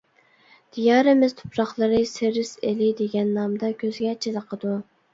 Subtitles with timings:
[0.77, 4.79] دىيارىمىز تۇپراقلىرى «سېرىس ئېلى» دېگەن نامدا كۆزگە چېلىقىدۇ.